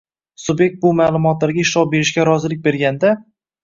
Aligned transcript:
subyekt 0.43 0.79
bu 0.85 0.93
ma’lumotlarga 1.01 1.63
ishlov 1.67 1.95
berishga 1.95 2.29
rozilik 2.35 2.69
berganda; 2.71 3.19